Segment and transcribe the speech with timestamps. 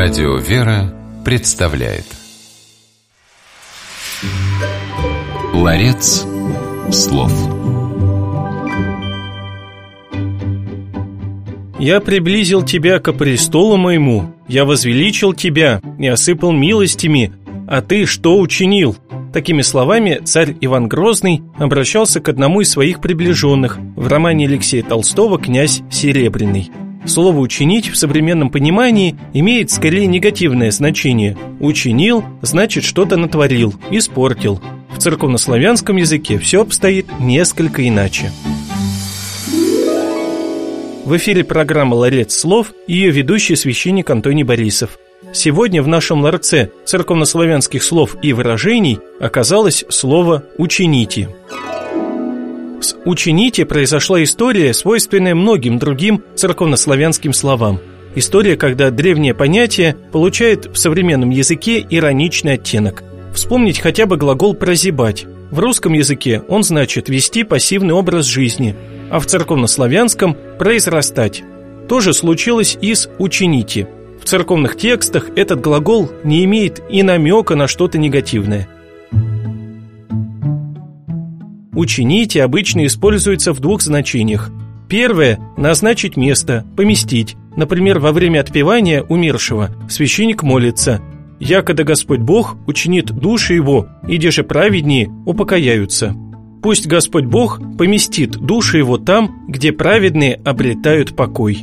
[0.00, 2.04] Радио «Вера» представляет
[5.52, 6.24] Ларец
[6.92, 7.32] слов
[11.80, 17.32] «Я приблизил тебя ко престолу моему, я возвеличил тебя и осыпал милостями,
[17.66, 18.96] а ты что учинил?»
[19.32, 25.40] Такими словами царь Иван Грозный обращался к одному из своих приближенных в романе Алексея Толстого
[25.40, 26.70] «Князь Серебряный».
[27.08, 31.38] Слово «учинить» в современном понимании имеет скорее негативное значение.
[31.58, 34.60] «Учинил» значит что-то натворил, испортил.
[34.94, 38.30] В церковнославянском языке все обстоит несколько иначе.
[41.06, 44.98] В эфире программа «Ларец слов» и ее ведущий священник Антоний Борисов.
[45.32, 51.30] Сегодня в нашем ларце церковнославянских слов и выражений оказалось слово «учините».
[53.08, 57.80] «Учините» произошла история, свойственная многим другим церковнославянским словам.
[58.14, 63.02] История, когда древнее понятие получает в современном языке ироничный оттенок.
[63.32, 65.26] Вспомнить хотя бы глагол «прозябать».
[65.50, 68.76] В русском языке он значит «вести пассивный образ жизни»,
[69.10, 71.42] а в церковнославянском– «произрастать».
[71.88, 73.88] То же случилось и с «учините».
[74.20, 78.68] В церковных текстах этот глагол не имеет и намека на что-то негативное–
[81.78, 84.50] «учините» обычно используется в двух значениях.
[84.88, 87.36] Первое– назначить место, поместить.
[87.56, 91.00] Например, во время отпевания умершего священник молится
[91.38, 96.16] «Якода Господь Бог учинит души его, иди же праведнее упокояются».
[96.62, 101.60] Пусть Господь Бог поместит души его там, где праведные обретают покой.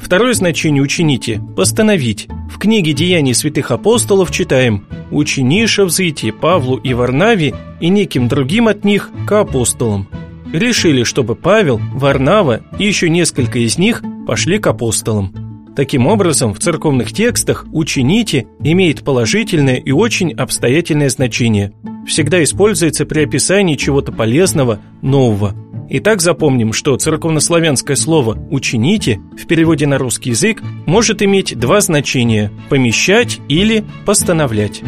[0.00, 2.28] Второе значение «учините»– «постановить».
[2.50, 8.84] В книге «Деяний святых апостолов» читаем «Учениша взойти Павлу и Варнаве и неким другим от
[8.84, 10.08] них к апостолам».
[10.52, 15.32] Решили, чтобы Павел, Варнава и еще несколько из них пошли к апостолам.
[15.76, 21.72] Таким образом, в церковных текстах «учините» имеет положительное и очень обстоятельное значение.
[22.06, 25.54] Всегда используется при описании чего-то полезного, нового–
[25.92, 32.52] Итак, запомним, что церковнославянское слово «учините» в переводе на русский язык может иметь два значения–
[32.68, 34.82] помещать или постановлять.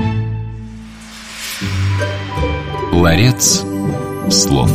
[2.92, 3.64] Ларец
[4.30, 4.70] слов.